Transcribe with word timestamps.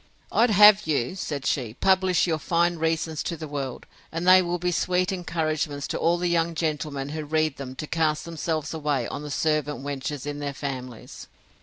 I'd 0.31 0.49
have 0.49 0.87
you, 0.87 1.15
said 1.15 1.45
she, 1.45 1.75
publish 1.75 2.25
your 2.25 2.39
fine 2.39 2.77
reasons 2.77 3.21
to 3.21 3.37
the 3.37 3.47
world, 3.47 3.85
and 4.11 4.27
they 4.27 4.41
will 4.41 4.57
be 4.57 4.71
sweet 4.71 5.11
encouragements 5.11 5.85
to 5.89 5.97
all 5.99 6.17
the 6.17 6.27
young 6.27 6.55
gentlemen 6.55 7.09
who 7.09 7.23
read 7.23 7.57
them 7.57 7.75
to 7.75 7.85
cast 7.85 8.25
themselves 8.25 8.73
away 8.73 9.07
on 9.07 9.21
the 9.21 9.29
servant 9.29 9.83
wenches 9.83 10.25
in 10.25 10.39
their 10.39 10.55
families. 10.55 11.27